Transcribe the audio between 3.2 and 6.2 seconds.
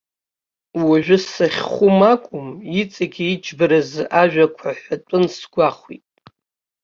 иџьбараз ажәақәа ҳәатәын сгәахәт.